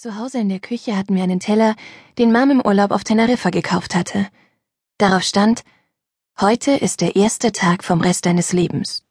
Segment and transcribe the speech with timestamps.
[0.00, 1.74] Zu Hause in der Küche hatten wir einen Teller,
[2.18, 4.28] den Mom im Urlaub auf Teneriffa gekauft hatte.
[4.96, 5.64] Darauf stand,
[6.40, 9.02] heute ist der erste Tag vom Rest deines Lebens.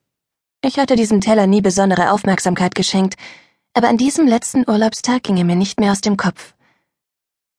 [0.64, 3.16] Ich hatte diesem Teller nie besondere Aufmerksamkeit geschenkt,
[3.74, 6.56] aber an diesem letzten Urlaubstag ging er mir nicht mehr aus dem Kopf.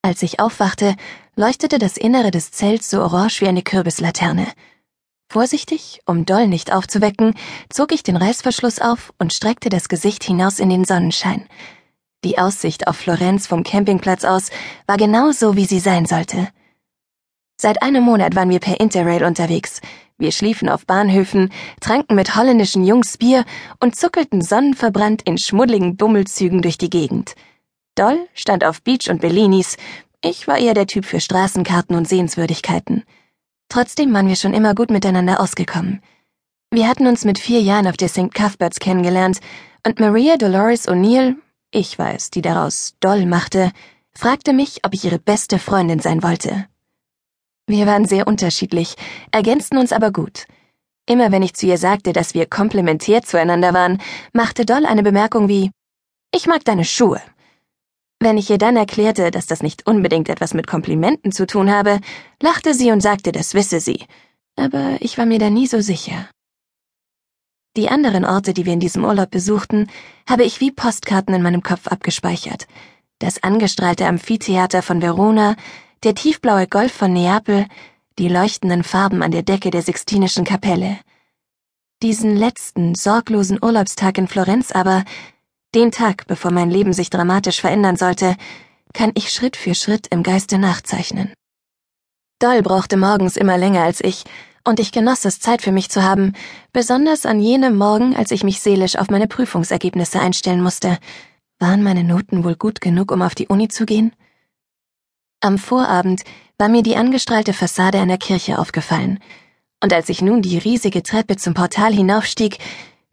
[0.01, 0.97] Als ich aufwachte,
[1.37, 4.47] leuchtete das Innere des Zelts so orange wie eine Kürbislaterne.
[5.31, 7.35] Vorsichtig, um Doll nicht aufzuwecken,
[7.69, 11.47] zog ich den Reißverschluss auf und streckte das Gesicht hinaus in den Sonnenschein.
[12.25, 14.51] Die Aussicht auf Florenz vom Campingplatz aus
[14.87, 16.49] war genau so, wie sie sein sollte.
[17.61, 19.81] Seit einem Monat waren wir per Interrail unterwegs.
[20.17, 23.45] Wir schliefen auf Bahnhöfen, tranken mit holländischen Jungs Bier
[23.79, 27.35] und zuckelten sonnenverbrannt in schmuddligen Bummelzügen durch die Gegend.
[27.95, 29.77] Doll stand auf Beach und Bellinis,
[30.21, 33.05] ich war eher der Typ für Straßenkarten und Sehenswürdigkeiten.
[33.69, 36.03] Trotzdem waren wir schon immer gut miteinander ausgekommen.
[36.73, 38.35] Wir hatten uns mit vier Jahren auf der St.
[38.35, 39.39] Cuthberts kennengelernt
[39.87, 41.37] und Maria Dolores O'Neill
[41.71, 43.73] ich weiß, die daraus doll machte,
[44.13, 46.67] fragte mich, ob ich ihre beste Freundin sein wollte.
[47.67, 48.95] Wir waren sehr unterschiedlich,
[49.31, 50.47] ergänzten uns aber gut.
[51.07, 54.01] Immer wenn ich zu ihr sagte, dass wir komplementär zueinander waren,
[54.33, 55.71] machte Doll eine Bemerkung wie
[56.35, 57.21] Ich mag deine Schuhe.
[58.21, 62.01] Wenn ich ihr dann erklärte, dass das nicht unbedingt etwas mit Komplimenten zu tun habe,
[62.43, 64.07] lachte sie und sagte, das wisse sie.
[64.57, 66.29] Aber ich war mir da nie so sicher.
[67.79, 69.87] Die anderen Orte, die wir in diesem Urlaub besuchten,
[70.29, 72.67] habe ich wie Postkarten in meinem Kopf abgespeichert.
[73.21, 75.55] Das angestrahlte Amphitheater von Verona,
[76.03, 77.67] der tiefblaue Golf von Neapel,
[78.19, 80.99] die leuchtenden Farben an der Decke der Sixtinischen Kapelle.
[82.03, 85.05] Diesen letzten, sorglosen Urlaubstag in Florenz aber,
[85.73, 88.35] den Tag, bevor mein Leben sich dramatisch verändern sollte,
[88.93, 91.33] kann ich Schritt für Schritt im Geiste nachzeichnen.
[92.41, 94.25] Doll brauchte morgens immer länger als ich,
[94.69, 96.35] und ich genoss es, Zeit für mich zu haben,
[96.73, 100.99] besonders an jenem Morgen, als ich mich seelisch auf meine Prüfungsergebnisse einstellen musste.
[101.59, 104.15] Waren meine Noten wohl gut genug, um auf die Uni zu gehen?
[105.41, 106.23] Am Vorabend
[106.59, 109.21] war mir die angestrahlte Fassade einer Kirche aufgefallen,
[109.83, 112.59] und als ich nun die riesige Treppe zum Portal hinaufstieg,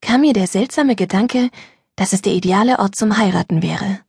[0.01, 1.49] kam mir der seltsame Gedanke,
[1.95, 3.99] dass es der ideale Ort zum Heiraten wäre.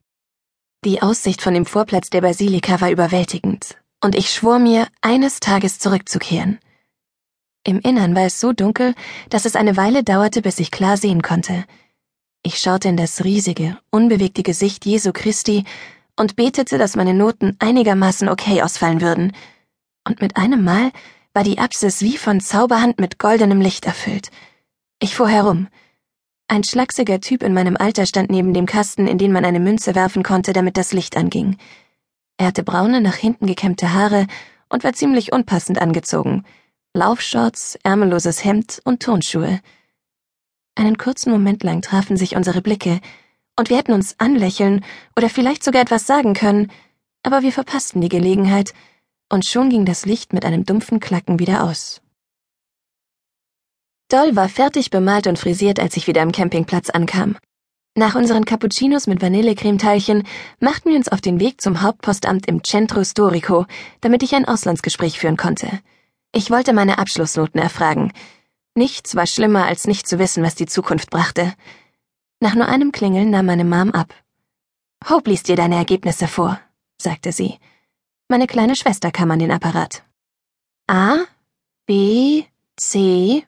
[0.84, 5.78] Die Aussicht von dem Vorplatz der Basilika war überwältigend, und ich schwor mir, eines Tages
[5.78, 6.58] zurückzukehren.
[7.66, 8.94] Im Innern war es so dunkel,
[9.28, 11.64] dass es eine Weile dauerte, bis ich klar sehen konnte.
[12.44, 15.64] Ich schaute in das riesige, unbewegte Gesicht Jesu Christi
[16.14, 19.32] und betete, dass meine Noten einigermaßen okay ausfallen würden.
[20.06, 20.92] Und mit einem Mal
[21.34, 24.30] war die Apsis wie von Zauberhand mit goldenem Licht erfüllt.
[25.00, 25.66] Ich fuhr herum.
[26.46, 29.96] Ein schlachsiger Typ in meinem Alter stand neben dem Kasten, in den man eine Münze
[29.96, 31.56] werfen konnte, damit das Licht anging.
[32.36, 34.28] Er hatte braune, nach hinten gekämmte Haare
[34.68, 36.44] und war ziemlich unpassend angezogen.
[36.96, 39.60] Laufshorts, ärmelloses Hemd und Turnschuhe.
[40.74, 43.00] Einen kurzen Moment lang trafen sich unsere Blicke,
[43.58, 44.82] und wir hätten uns anlächeln
[45.14, 46.72] oder vielleicht sogar etwas sagen können,
[47.22, 48.72] aber wir verpassten die Gelegenheit,
[49.30, 52.00] und schon ging das Licht mit einem dumpfen Klacken wieder aus.
[54.08, 57.36] Doll war fertig bemalt und frisiert, als ich wieder am Campingplatz ankam.
[57.94, 60.26] Nach unseren Cappuccinos mit Vanillecremeteilchen
[60.60, 63.66] machten wir uns auf den Weg zum Hauptpostamt im Centro Storico,
[64.00, 65.80] damit ich ein Auslandsgespräch führen konnte.
[66.36, 68.12] Ich wollte meine Abschlussnoten erfragen.
[68.74, 71.54] Nichts war schlimmer, als nicht zu wissen, was die Zukunft brachte.
[72.40, 74.12] Nach nur einem Klingeln nahm meine Mom ab.
[75.08, 76.60] Hope liest dir deine Ergebnisse vor,
[77.00, 77.58] sagte sie.
[78.28, 80.04] Meine kleine Schwester kam an den Apparat.
[80.88, 81.20] A,
[81.86, 82.44] B,
[82.76, 83.46] C,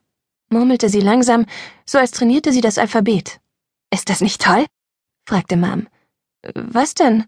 [0.48, 1.44] murmelte sie langsam,
[1.84, 3.38] so als trainierte sie das Alphabet.
[3.92, 4.64] Ist das nicht toll?
[5.28, 5.88] fragte Mom.
[6.54, 7.26] Was denn?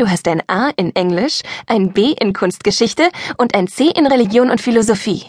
[0.00, 4.48] Du hast ein A in Englisch, ein B in Kunstgeschichte und ein C in Religion
[4.48, 5.26] und Philosophie.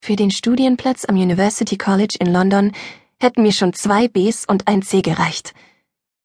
[0.00, 2.72] Für den Studienplatz am University College in London
[3.20, 5.52] hätten mir schon zwei Bs und ein C gereicht.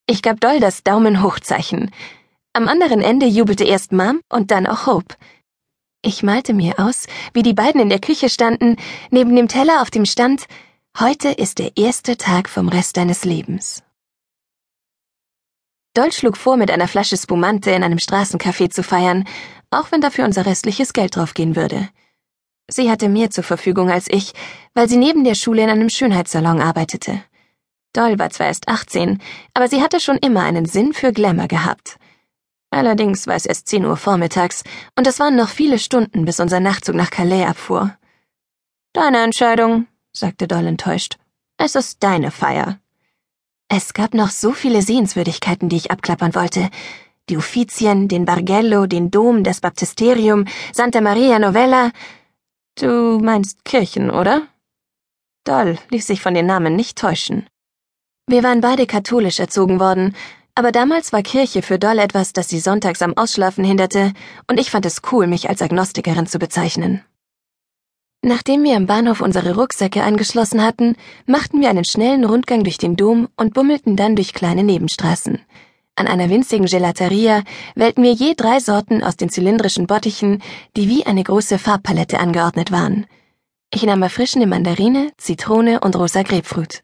[0.08, 1.91] Ich gab doll das Daumen hochzeichen.
[2.53, 5.16] Am anderen Ende jubelte erst Mom und dann auch Hope.
[6.02, 8.78] Ich malte mir aus, wie die beiden in der Küche standen,
[9.12, 10.46] neben dem Teller auf dem stand
[10.97, 13.84] Heute ist der erste Tag vom Rest deines Lebens.
[15.94, 19.26] Doll schlug vor, mit einer Flasche Spumante in einem Straßencafé zu feiern,
[19.72, 21.90] auch wenn dafür unser restliches Geld draufgehen würde.
[22.70, 24.34] Sie hatte mehr zur Verfügung als ich,
[24.76, 27.24] weil sie neben der Schule in einem Schönheitssalon arbeitete.
[27.94, 29.20] Doll war zwar erst 18,
[29.56, 31.97] aber sie hatte schon immer einen Sinn für Glamour gehabt.
[32.70, 34.64] Allerdings war es erst 10 Uhr vormittags
[34.96, 37.97] und es waren noch viele Stunden, bis unser Nachtzug nach Calais abfuhr.
[38.94, 41.18] Deine Entscheidung, sagte Doll enttäuscht.
[41.58, 42.80] Es ist deine Feier.
[43.70, 46.70] Es gab noch so viele Sehenswürdigkeiten, die ich abklappern wollte.
[47.30, 51.92] Die Uffizien, den Bargello, den Dom, das Baptisterium, Santa Maria Novella.
[52.76, 54.48] Du meinst Kirchen, oder?
[55.44, 57.48] Doll ließ sich von den Namen nicht täuschen.
[58.28, 60.16] Wir waren beide katholisch erzogen worden,
[60.60, 64.12] Aber damals war Kirche für Doll etwas, das sie sonntags am Ausschlafen hinderte,
[64.46, 67.02] und ich fand es cool, mich als Agnostikerin zu bezeichnen.
[68.22, 70.96] Nachdem wir am Bahnhof unsere Rucksäcke angeschlossen hatten,
[71.26, 75.40] machten wir einen schnellen Rundgang durch den Dom und bummelten dann durch kleine Nebenstraßen.
[75.96, 77.44] An einer winzigen Gelateria
[77.76, 80.42] wählten wir je drei Sorten aus den zylindrischen Bottichen,
[80.76, 83.06] die wie eine große Farbpalette angeordnet waren.
[83.74, 86.84] Ich nahm erfrischende Mandarine, Zitrone und rosa Grapefruit.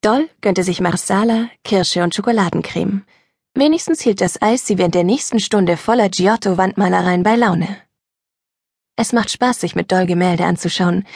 [0.00, 3.04] Doll gönnte sich Marsala, Kirsche und Schokoladencreme.
[3.54, 7.76] Wenigstens hielt das Eis sie während der nächsten Stunde voller Giotto-Wandmalereien bei Laune.
[9.00, 11.06] Es macht Spaß, sich mit Doll Gemälde anzuschauen.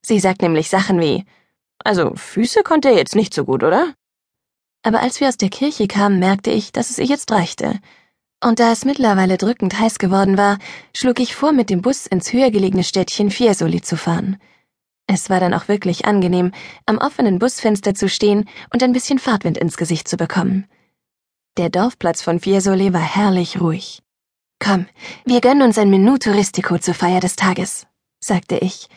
[0.00, 1.26] Sie sagt nämlich Sachen wie,
[1.84, 3.92] also Füße konnte er jetzt nicht so gut, oder?
[4.82, 7.80] Aber als wir aus der Kirche kamen, merkte ich, dass es ihr jetzt reichte.
[8.42, 10.56] Und da es mittlerweile drückend heiß geworden war,
[10.96, 14.38] schlug ich vor, mit dem Bus ins höher gelegene Städtchen Fiesoli zu fahren.
[15.06, 16.50] Es war dann auch wirklich angenehm,
[16.86, 20.66] am offenen Busfenster zu stehen und ein bisschen Fahrtwind ins Gesicht zu bekommen.
[21.58, 24.03] Der Dorfplatz von Fiesole war herrlich ruhig.
[24.64, 24.86] Komm,
[25.26, 27.86] wir gönnen uns ein Menü Touristico zur Feier des Tages,
[28.18, 28.88] sagte ich.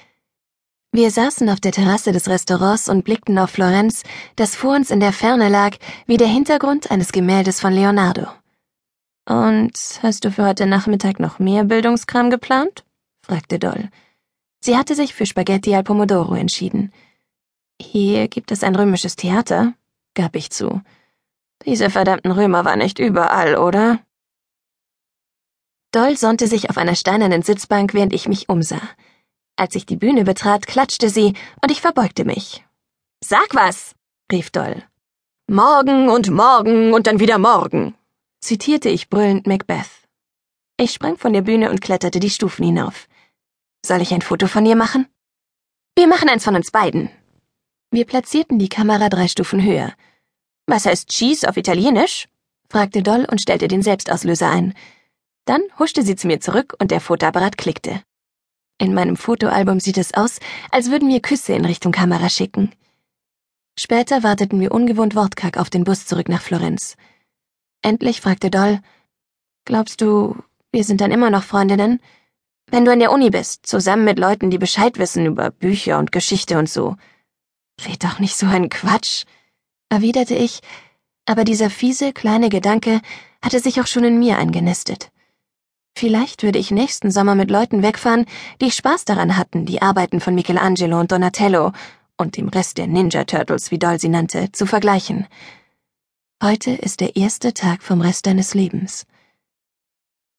[0.93, 4.03] Wir saßen auf der Terrasse des Restaurants und blickten auf Florenz,
[4.37, 5.75] das vor uns in der Ferne lag,
[6.05, 8.27] wie der Hintergrund eines Gemäldes von Leonardo.
[9.25, 12.85] Und hast du für heute Nachmittag noch mehr Bildungskram geplant?
[13.21, 13.89] fragte Doll.
[14.61, 16.93] Sie hatte sich für Spaghetti al Pomodoro entschieden.
[17.81, 19.73] Hier gibt es ein römisches Theater,
[20.13, 20.81] gab ich zu.
[21.65, 23.99] Diese verdammten Römer waren nicht überall, oder?
[25.91, 28.81] Doll sonnte sich auf einer steinernen Sitzbank, während ich mich umsah.
[29.55, 32.65] Als ich die Bühne betrat, klatschte sie, und ich verbeugte mich.
[33.23, 33.95] Sag was,
[34.31, 34.83] rief Doll.
[35.49, 37.95] Morgen und morgen und dann wieder morgen,
[38.41, 39.89] zitierte ich brüllend Macbeth.
[40.77, 43.07] Ich sprang von der Bühne und kletterte die Stufen hinauf.
[43.83, 45.07] Soll ich ein Foto von ihr machen?
[45.95, 47.09] Wir machen eins von uns beiden.
[47.89, 49.93] Wir platzierten die Kamera drei Stufen höher.
[50.67, 52.27] Was heißt Cheese auf Italienisch?
[52.69, 54.75] fragte Doll und stellte den Selbstauslöser ein.
[55.47, 58.03] Dann huschte sie zu mir zurück und der Fotoapparat klickte.
[58.79, 60.39] In meinem Fotoalbum sieht es aus,
[60.71, 62.73] als würden wir Küsse in Richtung Kamera schicken.
[63.79, 66.97] Später warteten wir ungewohnt wortkarg auf den Bus zurück nach Florenz.
[67.81, 68.81] Endlich fragte Doll,
[69.63, 70.35] Glaubst du,
[70.73, 72.01] wir sind dann immer noch Freundinnen?
[72.69, 76.11] Wenn du an der Uni bist, zusammen mit Leuten, die Bescheid wissen über Bücher und
[76.11, 76.97] Geschichte und so.
[77.85, 79.23] Red doch nicht so ein Quatsch,
[79.87, 80.59] erwiderte ich,
[81.25, 82.99] aber dieser fiese kleine Gedanke
[83.41, 85.09] hatte sich auch schon in mir eingenistet.
[85.97, 88.27] Vielleicht würde ich nächsten Sommer mit Leuten wegfahren,
[88.61, 91.71] die Spaß daran hatten, die Arbeiten von Michelangelo und Donatello
[92.17, 95.25] und dem Rest der Ninja Turtles, wie Doll sie nannte, zu vergleichen.
[96.43, 99.07] Heute ist der erste Tag vom Rest deines Lebens.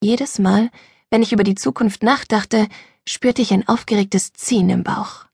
[0.00, 0.70] Jedes Mal,
[1.10, 2.69] wenn ich über die Zukunft nachdachte,
[3.04, 5.25] spürte ich ein aufgeregtes Ziehen im Bauch.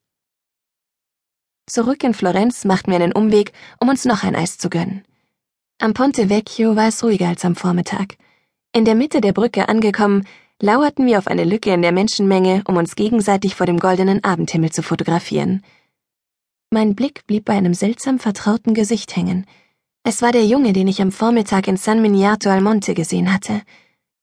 [1.66, 5.04] Zurück in Florenz machten wir einen Umweg, um uns noch ein Eis zu gönnen.
[5.80, 8.16] Am Ponte Vecchio war es ruhiger als am Vormittag.
[8.76, 10.26] In der Mitte der Brücke angekommen,
[10.60, 14.72] lauerten wir auf eine Lücke in der Menschenmenge, um uns gegenseitig vor dem goldenen Abendhimmel
[14.72, 15.62] zu fotografieren.
[16.70, 19.46] Mein Blick blieb bei einem seltsam vertrauten Gesicht hängen.
[20.02, 23.62] Es war der Junge, den ich am Vormittag in San Miniato al Monte gesehen hatte.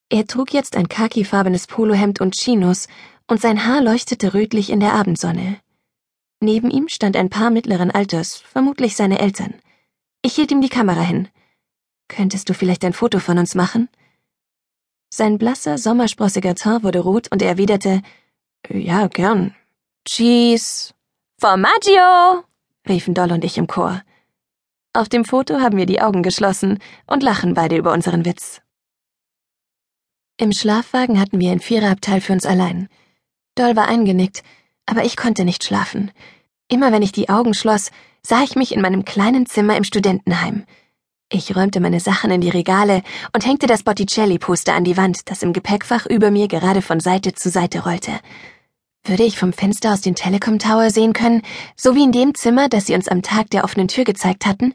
[0.09, 2.89] Er trug jetzt ein khakifarbenes Polohemd und Chinos,
[3.27, 5.62] und sein Haar leuchtete rötlich in der Abendsonne.
[6.42, 9.54] Neben ihm stand ein Paar mittleren Alters, vermutlich seine Eltern.
[10.21, 11.30] Ich hielt ihm die Kamera hin.
[12.09, 13.88] Könntest du vielleicht ein Foto von uns machen?
[15.13, 18.01] Sein blasser, sommersprossiger Teint wurde rot und er erwiderte,
[18.69, 19.53] ja, gern.
[20.06, 20.94] Cheese.
[21.37, 22.44] Formaggio,
[22.87, 24.03] riefen Doll und ich im Chor.
[24.94, 28.61] Auf dem Foto haben wir die Augen geschlossen und lachen beide über unseren Witz.
[30.37, 32.87] Im Schlafwagen hatten wir ein Viererabteil für uns allein.
[33.56, 34.44] Doll war eingenickt,
[34.85, 36.11] aber ich konnte nicht schlafen.
[36.68, 37.91] Immer wenn ich die Augen schloss,
[38.23, 40.65] sah ich mich in meinem kleinen Zimmer im Studentenheim.
[41.33, 45.44] Ich räumte meine Sachen in die Regale und hängte das Botticelli-Poster an die Wand, das
[45.44, 48.11] im Gepäckfach über mir gerade von Seite zu Seite rollte.
[49.06, 51.42] Würde ich vom Fenster aus den Telekom Tower sehen können,
[51.78, 54.73] so wie in dem Zimmer, das sie uns am Tag der offenen Tür gezeigt hatten?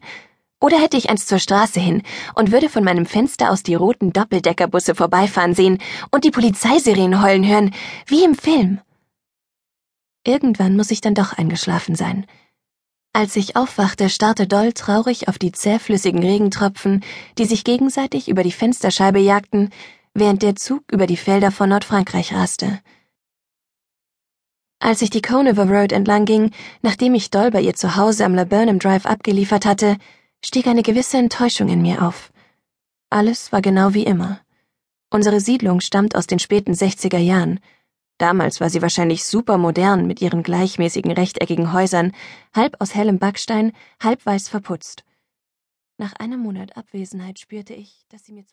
[0.58, 2.02] Oder hätte ich eins zur Straße hin
[2.34, 5.76] und würde von meinem Fenster aus die roten Doppeldeckerbusse vorbeifahren sehen
[6.10, 7.74] und die Polizeisirenen heulen hören,
[8.06, 8.80] wie im Film?
[10.24, 12.24] Irgendwann muss ich dann doch eingeschlafen sein.
[13.16, 17.02] Als ich aufwachte, starrte Doll traurig auf die zähflüssigen Regentropfen,
[17.38, 19.70] die sich gegenseitig über die Fensterscheibe jagten,
[20.12, 22.78] während der Zug über die Felder von Nordfrankreich raste.
[24.80, 26.50] Als ich die Conover Road entlang ging,
[26.82, 29.96] nachdem ich Doll bei ihr zu Hause am Laburnum Drive abgeliefert hatte,
[30.44, 32.30] stieg eine gewisse Enttäuschung in mir auf.
[33.08, 34.40] Alles war genau wie immer.
[35.08, 37.60] Unsere Siedlung stammt aus den späten 60er Jahren,
[38.18, 42.12] Damals war sie wahrscheinlich supermodern mit ihren gleichmäßigen rechteckigen Häusern,
[42.54, 45.04] halb aus hellem Backstein, halb weiß verputzt.
[45.98, 48.44] Nach einem Monat Abwesenheit spürte ich, dass sie mir zu